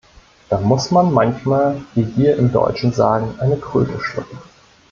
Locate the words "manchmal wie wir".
1.13-2.35